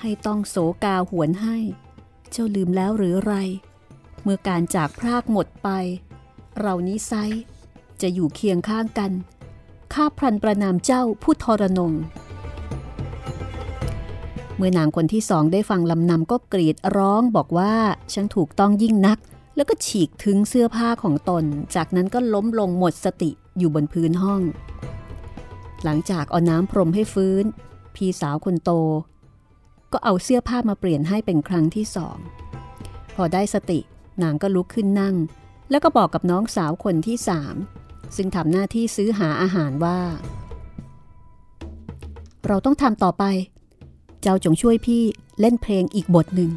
[0.00, 1.58] ให้ต้องโศกาหวนให้
[2.32, 3.34] เจ้าลืมแล้วหรือไร
[4.22, 5.68] เมื่อการจากพรากหมดไป
[6.60, 7.12] เรานี้ไซ
[8.02, 9.12] จะอยู่เคียงข้างกัน
[9.94, 11.92] ข้าพรันประนามเจ้าผู้ทรนง
[14.56, 17.74] เมื่อนางคนที่สองได้ฟังลำนำก็กรีดร้องบอกว่า
[18.12, 19.18] ฉันถูกต้องยิ่งนัก
[19.56, 24.40] แล้วก็ฉีกถึงเสื้อผ้าของตน จากนั้นก็ล้มลงหมดสติอยู่บนพื้นห้อง
[25.84, 27.44] หลังจากเอาน้ำพรมให้ฟื้น
[27.94, 28.70] พี่สาวคนโต
[29.92, 32.16] ก็เอาเสื้อผ้ามาเปลี่ยนให้เป็นครั้งที่สอง
[33.14, 33.80] พอได้สติ
[34.22, 35.16] นางก็ลุกขึ้นนั่ง
[35.70, 37.54] แล้วก็บอกกับน้องสาวคนที่สาม
[38.16, 40.00] ซึ่งทำหน้าที่ซื้อหาอาหารว่า
[42.46, 43.24] เราต้องทำต่อไป
[44.20, 45.02] เจ้าจงช่วยพี่
[45.40, 46.50] เล่นเพลงอีกบทหนึ่ง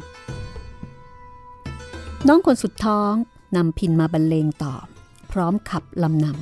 [2.28, 3.12] น้องคนสุดท้อง
[3.56, 4.74] นำพินมาบรรเลงต่อ
[5.32, 6.34] พร้อมขับลำนำ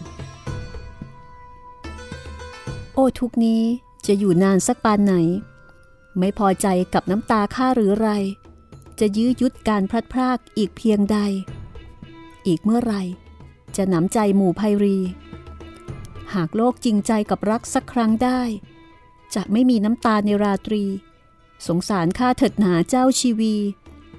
[2.95, 3.63] โอ้ทุกนี้
[4.07, 5.15] จะอยู่นานสักปานไหน
[6.19, 8.11] ไม่พอใจกับน้ำตาข้าหรือไร
[9.01, 11.19] จะยื้อยุดการพลัดพรากอีกเพียงใด
[12.47, 12.95] อีกเมื่อไร
[13.77, 14.99] จะหนำใจหมู่ไพรี
[16.35, 18.41] หากโลกจริงใจกับรักสักครั้งได้
[19.35, 20.85] จะไม่มีน้ำตาในราตรี
[21.67, 23.57] สงสารข้าเถิดหนาเจ้าชีวี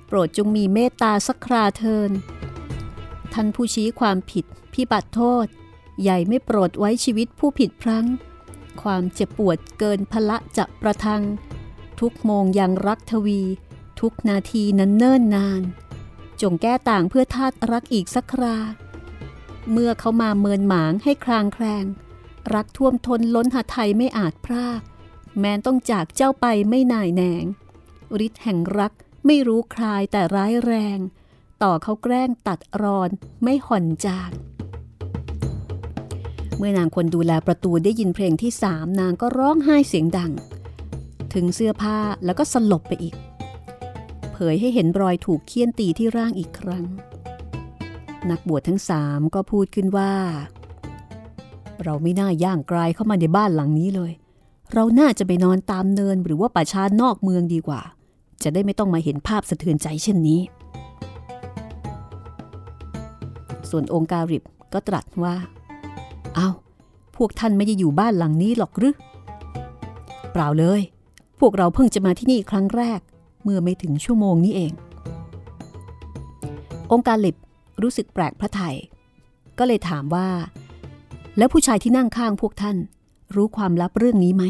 [0.07, 2.11] โปรดจงมีเมตตาสักคราเทิน
[3.33, 5.47] ท่านผู้ชี้ความผิดพิบัติโทษ
[6.01, 8.05] ใหญ่ไม่โปรดไว้ชีวิตผู้ผิดพลั้ง
[8.81, 11.23] ความเจ็บปวดเกินพละจะประทัง
[12.01, 13.41] ทุกโมงยังรักทวี
[13.99, 15.61] ทุกนาทีนั้นเนิ่นนาน
[16.41, 18.57] จงแก้ต่างเพื่อทาตรักอีกสักครา
[19.71, 21.85] เมื่อเขามาเมินหมางให้คลางแคลง
[22.53, 24.81] รักท่วมทนล้นหาไทยไม่อาจพราก
[25.39, 27.45] แม้นต้องจากเจ้าไปไม่น่ายแหนง
[28.25, 28.93] ฤทธิ์แห่งรัก
[29.25, 30.99] ไม่รู้คลายแต่ร้ายแรง
[31.63, 33.09] ต่อเขาแกล้งตัดรอน
[33.43, 34.31] ไม่ห่อนจาง
[36.57, 40.31] เมื่อนางคนดูแลประตูได้ยินเพลงที่สามนางก็ร้องไห้เสียงดัง
[41.35, 43.15] ถึงเสื้อผ้าแล้วก็สลบไปอีก
[44.33, 46.83] เผยให้เห็นรอยถูกเคี่ยนตีที่ร่างอีกครั้ง
[48.29, 50.11] นักบวชทั้งสามก็พูดขึ้นว่า
[51.83, 54.11] เราไม่น่าย่างกลายเข้ามาในบ้านหลังนี้เลย
[54.73, 57.81] เราน่าจะไปนอนตามเนินหรือว่าป่าช้านอกเมืองดีกว่า
[58.43, 60.41] จะได้ไม่ต้องมาเห็นภาพสะเทือนใจเช่นนี้
[63.69, 64.43] ส่วนองค์การิบ
[64.73, 65.35] ก็ตรัสว่า
[66.35, 66.49] เอา้า
[67.15, 68.93] พวกท่านไม่ได้อยู่บ้านหลังนี้หรอกหรือ
[70.31, 70.81] เปล่าเลย
[71.39, 72.99] พวกเราเพิ่งจะมาที่นี่ครั้งแรก
[73.43, 74.73] เมื่อไม่ถึงชั่วโมงนี้เอง
[76.91, 77.37] องค์การลิบ
[77.81, 78.75] รู้สึกแปลกพระไทย
[79.57, 80.29] ก็เลยถามว่า
[81.37, 82.77] แล้วผู้ชายที่นั่งข้างพวกท่าน
[83.35, 84.43] รู้ความลับเรื่องนี้ไหม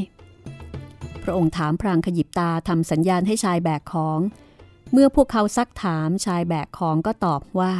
[1.23, 4.19] พระองค์ถามพรางขยิบตาทำสัญญาณให้ชายแบกของ
[4.91, 7.73] เมื่อพวกเขาซักถามชายแบกของก็ตอบว่า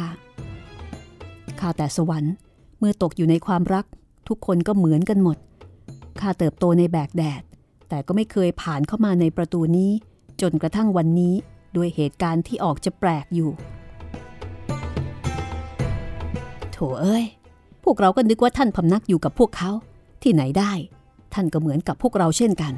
[1.60, 2.34] ข้าแต่สวรรค์
[2.78, 3.84] เมื่อตกอยู่ในความรัก
[4.28, 5.38] ทุกคนก็เหมือนกันหมด
[6.20, 7.42] ข้าเติบโตในแบกแดด
[7.88, 9.90] แต่ก็ไม่เคยผ่านเข้ามาในประตูนี้
[10.40, 11.34] จนกระทั่งวันนี้
[11.76, 13.50] ด้วยเหตุการณ์ที่ออกจะแปลกอยู่
[16.72, 17.24] โถเอ้ย
[17.84, 19.70] พวกเราก็นึกว่าท่านพำนักอยู่กับพวกเขา
[20.22, 20.72] ที่ไหนได้
[21.34, 22.72] ท่านก็เหมือนกับพวกเราเช่นกัน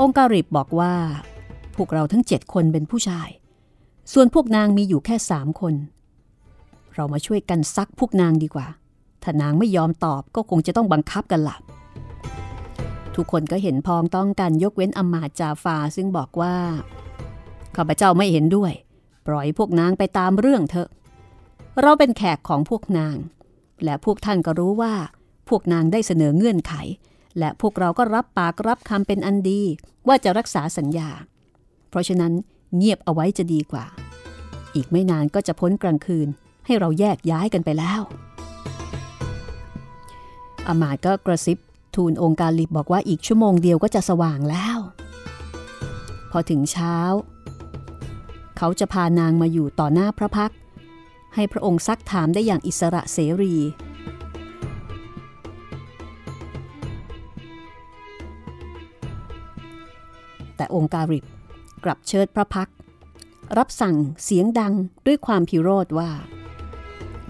[0.00, 0.92] องค์การิบบอกว่า
[1.76, 3.28] พวกเราทั้งเจ็ดคนเป็นผู้ชาย
[4.12, 5.74] ส่วนพวกนางมีอยู่แค่สามคน
[6.94, 8.66] เรามาช่วยกันซักพวกนางดีกว่า
[9.22, 11.56] ถ้านางไม่ยอมตอบก็คงจะต้องบังคับกันละ
[13.16, 16.56] ทุกคนก็เห็นพ้องต้องกันยกเว้นอมาตจาฟาซึ่งบอกว่า
[17.76, 18.72] ข้าพเจ้าไม่เห็นด้วย
[19.26, 20.88] ปล่อยพวกนางไปตามเรื่องเถอะ
[21.80, 23.16] เราเป็นแขกของพวกนาง
[23.84, 24.94] และพวกท่านก็รู้ว่า
[25.48, 26.74] พวกนางได้เสนอเงื่อนไข
[27.38, 29.60] และพวกเราก็รับปากรับคำเป็นอันดี
[30.08, 31.10] ว่าจะรักษาสัญญา
[31.90, 32.32] เพราะฉะนั้น
[32.76, 33.84] เงียบเอาไว้จะดีกว่า
[34.74, 36.28] อีกไม่นานก็จะพ้นกลางคืน
[36.66, 38.00] ให้เราแยกย้ายกันไปแล้ว
[40.66, 41.58] อามาตก็กระซิบ
[41.96, 44.78] ทูลองค์การลิบบอกว่าอีกชั่วโมงเดียวก็จะสว่างแล้ว
[46.30, 46.96] พอถึงเช้า
[48.58, 50.52] เขาจะพานางมาอยู่ต่อหน้าพระพัก
[51.34, 53.54] ให้พระองค์ซักถามได้อย่างอิสระเสรี
[60.56, 61.24] แต่องค์การิบ
[61.84, 62.76] กลับเชิดพระพักร์
[63.58, 64.72] รับสั่งเสียงดัง
[65.06, 66.10] ด้วยความพิโรธว่า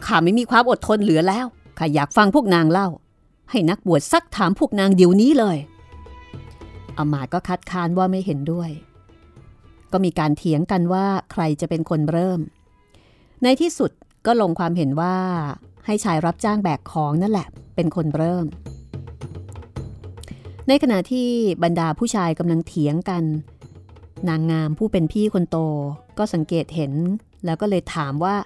[0.05, 1.47] ข้าไม่มีความอดทนเหลือแล้ว
[1.79, 2.89] ข้าอยากฟังพวกนางเล่า
[3.51, 5.57] ให้นักบวชซักถามพวกนางเดี๋ยวนี้เลย
[6.99, 8.71] อมาตก็คัดค้านว่าไม่เห็นด้วย
[9.93, 12.41] ก็มีการเถียงกันว่าใครจะเป็นคนเริ่ม
[13.43, 13.91] ในที่สุด
[14.27, 15.17] ก็ลงความเห็นว่า
[15.87, 18.45] ให้ชายรับจ้างแบกของนั่นแหละ เป็นคนเริ่ม
[20.69, 21.29] ในขณะที่
[21.63, 23.25] บรรดาผู้ชายกำลังเถียงกัน
[24.29, 25.59] นางงามผู้เป็นพี่คนโต
[26.19, 26.93] ก็สังเกตเห็น
[27.45, 28.37] แล้วก็เลยถามว่า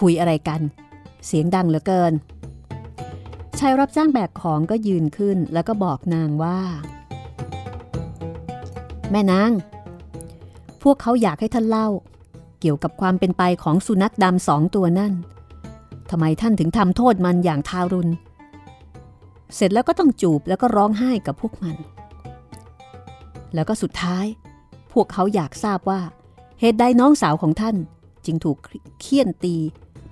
[0.00, 0.60] คุยอะไรกัน
[1.26, 2.12] เสียงดังเหลือเกิน
[3.58, 6.58] ชายรับจ้างแบกของก็ยืนขึ้นแล้วก็บอกนางว่า
[9.10, 9.52] แม่นาง
[10.82, 11.88] พวกเขาอยากให้ท่านเล่า
[12.60, 15.12] เกี่ยวกับความเป็นไปของสุนัขดำสองตัวนั่น
[16.10, 18.12] ทำไมท่านถึงทำโทษมันอย่างทารุณ
[19.54, 21.76] เสร็จแล้วก็ต้องจูบแล้วก็ร้องไห้กับพวกมัน
[23.54, 24.24] แล้วก็สุดท้าย
[24.92, 26.00] พวกเขาอยากทราบว่า
[26.60, 27.76] เหตุใดน้องสาวของท่าน
[28.26, 28.56] จึงถูก
[29.00, 29.56] เคี่ยนตี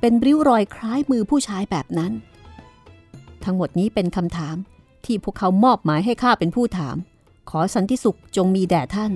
[0.01, 2.13] เป็นริ้วรอยคล้ายมือผู้ชายแบบนั้น
[3.47, 4.57] ทั้งหมดนี้เป็นคำถาม
[5.05, 6.97] ที่พวกเขามอบหมายให้ข้าเป็นผู้ถาม
[7.51, 9.13] ขอสันติสุขจงมีแด่ท่าน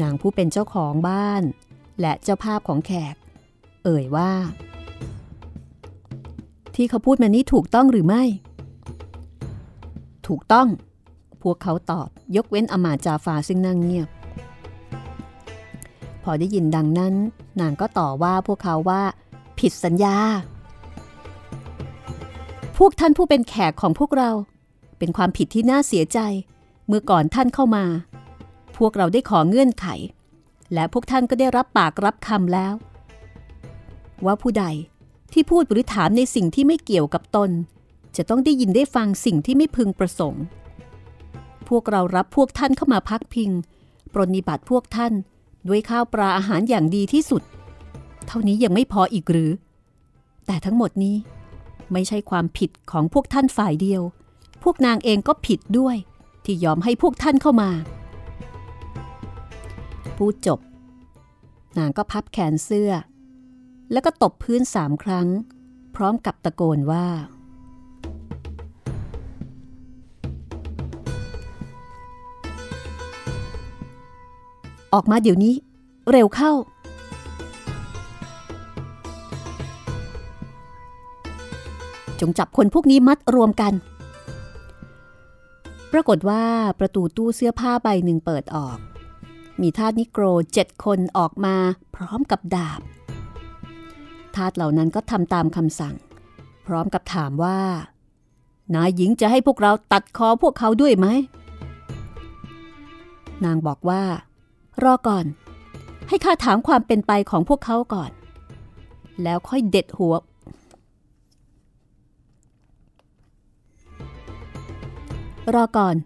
[0.00, 1.42] นางผู้เป็นเจ้าของบ้าน
[2.00, 3.14] และเจ้าภาพของแขก
[3.84, 4.32] เอ่ยว่า
[6.74, 8.22] ที่เขาพูดมานี้ถูกต้องหรือไม่
[10.28, 10.68] ถูกต้อง
[11.42, 14.08] พวกเขาตอบยกเว้นอมาตย์จาฟาซึ่งนั่งเงียบ
[16.22, 17.14] พอได้ยินดังนั้น
[17.60, 19.02] นางก็ต่อว่าพวกเขาว่า
[19.58, 20.16] ผิดสัญญา
[22.84, 24.30] วกท่านผู้เป็นแขกของพวกเรา
[24.98, 26.18] เป็นความผิดที่น่าเสียใจ
[26.86, 27.84] เมื่อก่อนท่านเข้ามา
[28.76, 29.86] พวกเราได้ขอเงื่อนไข
[30.74, 32.74] และพวกท่านก็ได้รับปากรับคำแล้ว
[34.24, 34.64] ว่าผู้ใด
[35.32, 37.50] ที่พูดหรือถามในสิ่งที่ไม่เกี่ยวกับตน
[38.16, 40.44] จะต้องได้ยินได้ฟังสิ่งที่ไม่พึงประสงค์
[41.68, 43.50] พวกเรารับพวกท่านเข้ามาพักพิง
[44.12, 45.12] ปรนนิบัติพวกท่าน
[45.68, 47.42] ด้วยข้าวปลาอาหารอย่างดีที่สุด
[48.26, 49.50] เท่านี้ยังไม่พออีกหรือ
[50.46, 51.16] แต่ทั้งหมดนี้
[51.92, 54.02] ไม่ใช่ความผิดของพวกท่านฝ่ายเดียว
[54.62, 55.96] พวกนางเองก็ผิดด้วย
[56.44, 57.70] ที่ยอมให้พวกท่านเข้ามา
[60.16, 60.60] พูดจบ
[61.78, 62.92] นางก็พับแขนเสื้อ
[63.92, 65.28] แล้วก็ตบพื้นสามครั้ง
[65.96, 67.06] พร้อมกับตะโกนว่า
[74.94, 75.54] ออกมาเดี๋ยวนี้
[76.10, 76.52] เร็วเข้า
[82.22, 83.72] จงจับคนพวกนี้มัดรวมกัน
[85.92, 86.44] ปรากฏว่า
[86.78, 88.78] ประตูตู้เสื้อผ้าใบหนึ่งเปิดออก
[89.60, 91.56] มีทาสนิโกรเจ็ดคนออกมา
[91.94, 92.80] พร้อมกับดาบ
[94.34, 95.94] ทาสเหล่านั้นก็ทำตามคำสั่ง
[96.66, 97.58] พร้อมกับถามว่า
[98.74, 101.06] นายหญิงจะให้พวกเราตัดคอพวกเขาด้วยไหม
[103.44, 104.02] นางบอกว่า
[104.82, 105.26] รอก่อน
[106.08, 108.10] ให้ข้าถามความเป็นไปของพวกเขาก่อน
[109.22, 110.14] แล้วค่อยเด็ดหัว
[115.54, 115.96] รอก่อน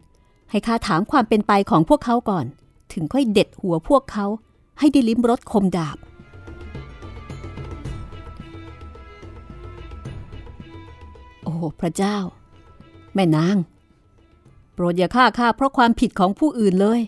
[0.51, 2.47] ให้ข้าถามความเป็นไปของพวกเขาก่อน
[2.93, 4.26] ถึงค่อยเด็ดหัวพวกเขา
[4.78, 5.97] ให้ได้ลิ้มรสคมดาบ
[11.45, 12.16] โอ้พระเจ้า
[13.14, 13.57] แม่นาง
[14.74, 17.01] โปรดอย่าฆ่าข้าเพราะความผิดของผู้อื่นเลย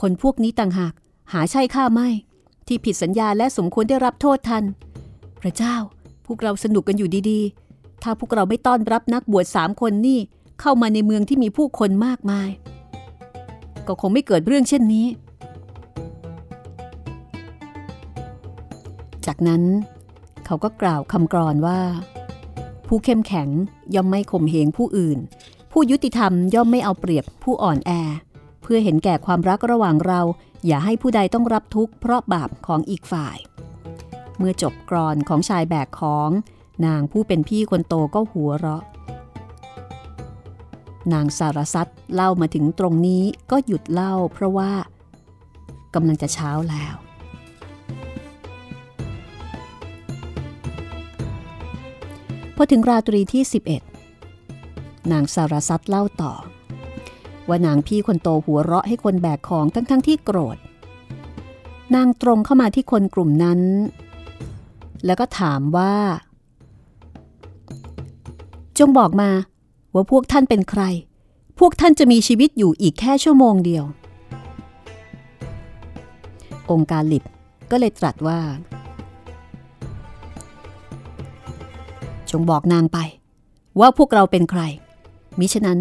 [0.00, 0.92] คนพวกนี้ต่างหาก
[1.32, 2.08] หาใช่ข้าไม่
[2.66, 4.64] ที่ผิดสัญญาและสมควรได้รับโทษทัน
[5.40, 5.74] พระเจ้า
[6.26, 10.20] พวกเราสนุกกันอยู่ดีๆ ถ้าพวกเราไม่ต้อนรับนักบวชสามคนนี่
[10.62, 12.50] เข้ามาในเมืองที่มีผู้คนมากมาย
[13.86, 15.06] ก็คงไม่เกิดเรื่องเช่นนี้
[19.26, 19.62] จากนั้น
[20.46, 21.80] เขาก็กล่าวคำกรอนว่า
[22.86, 23.48] ผู้เข้มแข็ง
[23.94, 25.18] ย่อมไม่ข่มเหงผู้อื่น
[25.72, 27.90] ผู้ยุติธรรมย่อมไม่เอาเปรียบผู้อ่อนแอ
[28.62, 30.20] เพื่อเห็นแก่ความรักระหว่างเรา
[30.66, 33.38] อย่าให้ผู้ใดต้องรับทุกข์เพราะบาปของอีกฝ่าย
[34.38, 36.30] เมื่อจบกรอนของชายแบกของ
[36.86, 38.82] นางผู้เป็นพี่คนโตก็หัวเราะ
[41.12, 44.72] นางสารสัตว์เล่ามาถึงตรงนี้ก็หยุดเล่าเพราะว่า
[45.94, 46.94] กำลังจะเช้าแล้ว
[52.56, 53.42] พอถึงราตรีที่
[54.28, 56.32] 11 นางสารสัตว์เล่าต่อ
[57.48, 60.56] ว่านางพี่คนโตหัวเราะให้คนแบกของทั้งๆทที่โกรธ
[61.94, 63.60] นางตรงเข้ามาที่คนกลุ่มนั้น
[65.06, 65.94] แล้วก็ถามว่า
[68.78, 69.30] จงบอกมา
[69.94, 70.82] ว่าพวกท่านเป็นใคร
[71.58, 73.84] พวกท่านจะมีชีวิตอยู่อีกแค่ชั่วโมงเดียว
[76.70, 77.24] องค์การลิบ
[77.70, 78.40] ก็เลยตรัสว่า
[82.30, 82.98] จงบอกนางไป
[83.80, 84.62] ว่าพวกเราเป็นใคร
[85.38, 85.78] มิฉะนั้น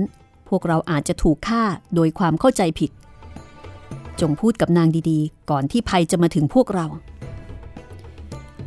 [0.50, 1.64] พวกเราอาจจะถูกฆ่า
[1.96, 2.92] โดยความเข้าใจผิด
[4.22, 6.86] จงพูดกับนางดีๆ ก่อนที่ภัยจะมาถึงพวกเรา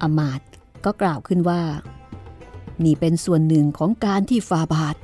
[0.02, 0.48] อมาตย์
[0.84, 1.62] ก็กล่าวขึ้นว่า
[2.84, 4.96] นี่เป็นส่วนหนึ่งของการที่ฟาบาท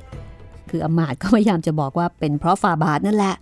[0.71, 3.35] คืออมาตก็พยายามจะบอกว่าเป็นเพราะฟาบาทนั่นแหละ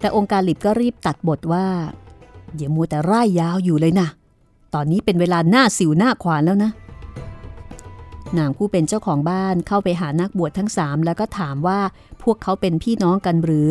[0.00, 1.66] แต่องค์การลิบก็รีบตัดบทว่า
[2.56, 4.08] อย่ามัวแต่ร่ายยาวอยู่เลยนะ
[4.74, 6.70] ตอนนี้เป็นเวลาหน้าสิวหน้าขวานแล้วนะ
[8.38, 11.80] นางผู้เป็นเจ้าของบ้านเข้าไปหานักบวชทั้งสามแล้วก็ถามว่า
[12.22, 13.70] พวกเขาเป็นพี่น้องกันหรือ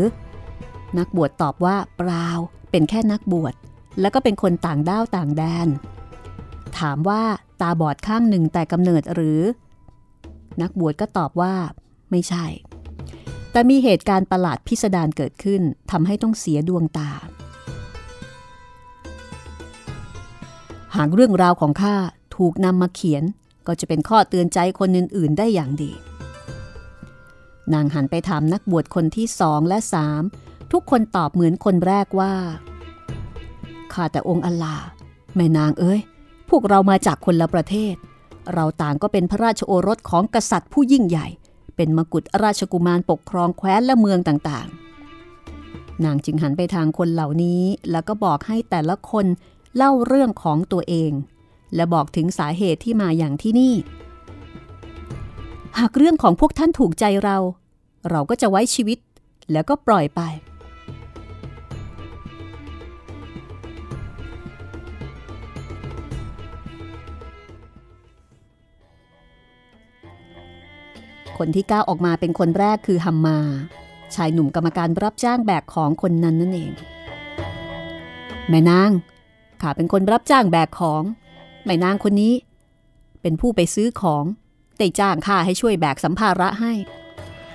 [0.97, 2.27] นักบวชตอบว่าเปล่า
[2.71, 3.53] เป็นแค่นักบวช
[4.01, 5.67] แล้วก็เป็นคนต่างด้าวต่างแดน
[6.79, 7.21] ถามว่า
[7.61, 9.41] ตาบอดข้างหนึ่งแต่กำเนิดหรือ
[10.61, 11.53] นักบวชก็ตอบว่า
[12.11, 12.45] ไม่ใช่
[13.53, 17.09] แต่มีเหตุการณ์ประหลาดพิสดารเกิดขึ้นทำให้ต้องเสียดวงตา
[20.95, 21.95] หากเรื่องราวของข้า
[22.35, 23.23] ถูกนำมาเขียน
[23.67, 25.91] ก็จะเป็นข้อเตือนใจคนอื่น ๆ ได้อย่างดี
[27.73, 30.21] นางหันไปถามนักบวชคนที่สองและสาม
[30.71, 32.33] ทุกคนตอบเหมือนคนแรกว่า
[33.93, 34.75] ข้าแต่องค์อัลลา
[35.35, 35.99] แม่นางเอ้ย
[36.49, 37.95] พวกเรามาจากคนละประเทศ
[38.53, 41.27] เราต่างก็เป็นพระราชโอรสของกษัตริย์ผู้ยิ่งใหญ่
[41.75, 47.61] เป็นมกุฎราชกุมารปกครองแคว้นและเมืองต่างๆ นางจึงหันไปทางคนเหล่านี้
[47.91, 49.25] แล้วก็บอกให้แต่ละคน
[49.75, 51.11] เล่าเรื่องของตัวเอง
[51.75, 53.73] และบอกถึงสาเหตุที่มาอย่างที่นี่
[55.79, 57.37] หากเรื่องของพวกท่านถูกใจเรา
[58.09, 58.99] เราก็จะไว้ชีวิต
[59.51, 60.21] แล้วก็ปล่อยไป
[71.37, 73.39] คนที่ก้าวออกมาเป็นคนแรกคือฮัมมา
[74.15, 76.71] ชายหนุ่มกรรมการรับจ้างแบกของคนนั้นนั่นเอง
[78.49, 78.91] แม่นาง
[79.61, 81.03] ข้าเป็นคนรับจ้างแบกของ
[81.65, 82.33] แม่นางคนนี้
[83.21, 84.23] เป็นผู้ไปซื้อของ
[84.77, 86.73] ได้จ้างข้าให้ช่วยแบกสัมภาระให้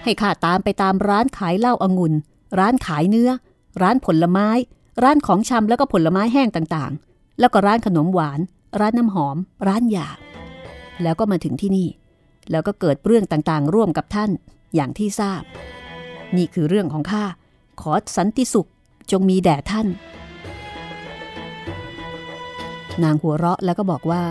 [0.04, 2.12] ให้ข้าตามไปตามร้านขายเหล้าอางุ่น
[2.58, 3.30] ร้านขายเนื้อ
[3.82, 4.48] ร้านผลไม้
[5.02, 8.40] ร้านของชำแล้วก็ผลไม้แห้งต่างๆ แล้วก็ร้านขนมหวาน
[8.80, 10.08] ร้านน้ำหอม ร้านยา
[11.02, 11.88] แล้วก็มาถึงที่นี่
[12.50, 14.30] แล้วก็เกิดเรื่องต่างๆ ร่วมกับท่าน
[14.74, 15.42] อย่างที่ทราบ
[16.36, 17.24] นี่คือเรื่องของข้า
[17.80, 18.68] ขอสันติสุข
[19.10, 19.86] จงมีแด่ท่าน
[23.02, 24.24] นางหัวเราะแล้วก็บอกว่า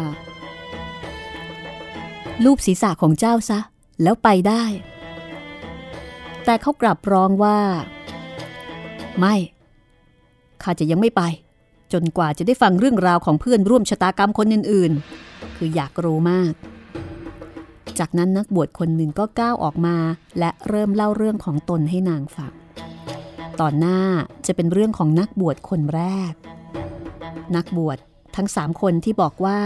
[2.46, 3.60] รูปศีรษะของเจ้าซะ
[4.04, 4.64] แล้วไปได้
[6.46, 7.60] แต่เขากลับร้องว่า
[9.20, 9.36] ไม่
[10.64, 11.22] ข้าจะยังไม่ไป
[11.94, 16.54] จนกว่าจะได้ฟังเรื่องราวของเพื่อนร่วมชะตากรรมคนอื่นๆ คืออยากรู้มาก
[18.00, 19.98] จากนั้นนักบวชคนหนึ่งก็ก้าวออกมา
[20.40, 22.54] และเริ่มเล่าเรื่องของตนให้นางฟัง
[23.60, 24.00] ตอนหน้า
[24.46, 26.34] จะเป็นเรื่องของนักบวชคนแรก
[27.56, 27.98] นักบวช
[28.36, 29.60] ทั้งสามคนที่บอกว่า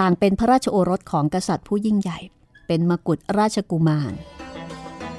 [0.00, 2.18] ต่างเป็นพระราชโอรสของกษัตริย์ผู้ยิ่งใหญ่
[2.66, 4.12] เป็นมกุฎราชกุมาร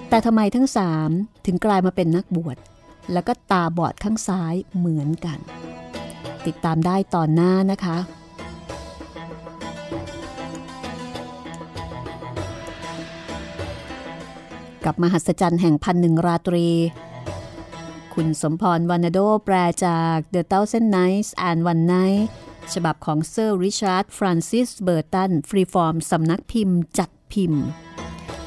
[0.10, 1.10] แต่ทำไมทั้งสาม
[1.46, 2.58] ถึงกลายมาเป็นนักบวช
[3.14, 5.40] แล้วก็ตาบอดข้างซ้ายเหมือนกัน
[6.46, 7.98] ติดตามได้ตอนหน้านะคะ
[14.86, 16.68] กับมหัศจรรย์แห่งพันหนึ่งราตรี
[18.14, 19.56] คุณสมพรวานาโดแปล
[19.86, 22.24] จาก The Thousand Nights and One Night
[22.74, 27.64] ฉบับของเซอร์ริชาร์ดฟรานซิสเบอร์ตัน ฟรีฟอร์ม สำนักพิมพ์จัดพิมพ์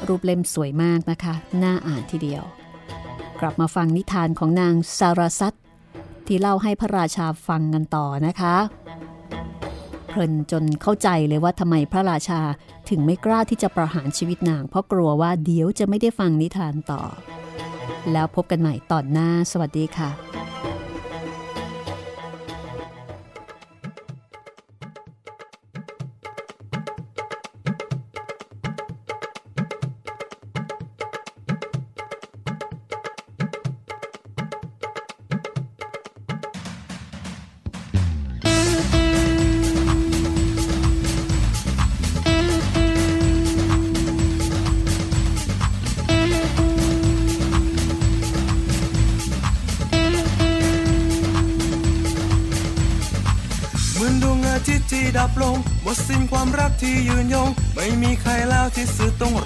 [0.07, 1.33] รูปเล่มสวยมากนะคะ
[1.63, 2.43] น่าอ่านทีเดียว
[3.39, 5.53] กลับมาฟังนิทานของนางซาราซัต
[6.27, 8.55] ที่เล่าให้พระราชาฟังกันต่อนะคะ
[10.09, 12.41] เพลินจนเข้าใจเลยว่าทำไมพระราชา
[12.89, 17.01] ถึงไม่กล้าที่จะประหารชีวิตนาง เพราะกลัวว่าเดี๋ยวจะไม่ได้ฟังนิทานต่อ
[18.11, 20.09] แล้วพบกันใหม่ตอนหน้า สวัสดีค่ะ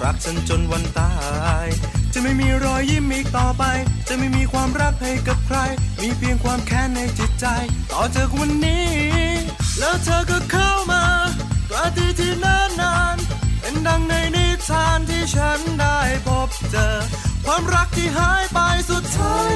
[0.04, 1.12] รักฉันจนวันตา
[1.64, 1.66] ย
[2.12, 3.64] จะไม่มีรอยยิ้มอีกต่อไป
[4.08, 5.58] จะไม่มีความรักให้กับใคร
[6.00, 7.46] มีเพียงความแค้นในจิตใจ
[7.92, 8.88] ต่อจากวันนี้
[9.78, 11.04] แล้วเธอก็เข้ามา
[11.68, 13.16] ปราตีที่นานนาน
[13.60, 16.96] เป็นดังในนิทานที่ฉันได้พบเจอ
[17.44, 18.58] ความรักที่หายไป
[18.90, 19.53] สุดท้าย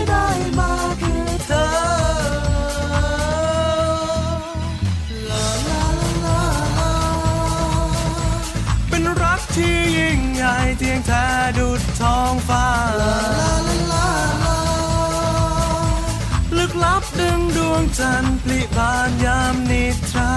[17.98, 20.34] จันทร์ปลิบานยามนิทรา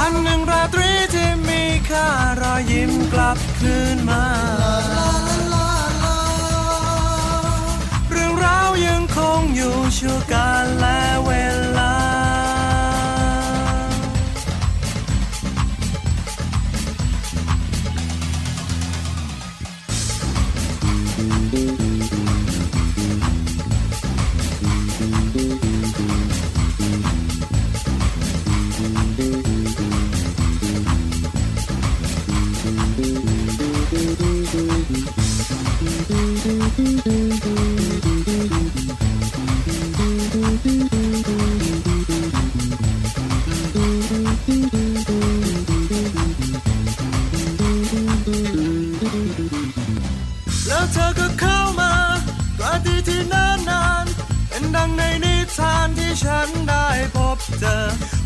[0.00, 2.08] อันหนึ่งราตรีที่มีค่า
[2.40, 4.24] รอยยิ้มกลับคืนมา
[8.10, 10.97] เรื่องราวยังคงอยู่ชั่วกาลและ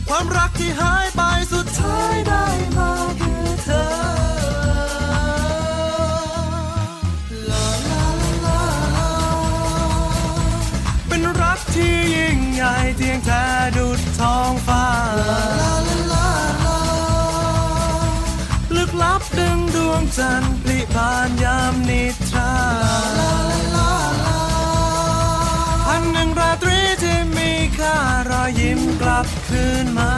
[0.08, 2.46] ความรักที่หายไปสุดท้ายได้
[2.76, 3.84] มาคือเธอ
[7.50, 8.62] ลาลาลาลา
[11.08, 13.44] เป็นรักที่ยิ่งใหญ่เทียงแท้
[13.76, 14.86] ดุดท้องฟ้า
[18.76, 22.52] ลึกลับดึงดวงจันทร์พลิบานยามนิทรา
[25.86, 27.96] พันหนึ่งราตรีที่มีค่า
[28.30, 29.26] รอยยิ้มกลับ
[29.84, 30.12] นมา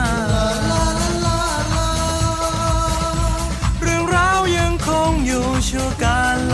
[3.83, 6.54] เรื่องราวยังคงอยู่ชั่วกาลแ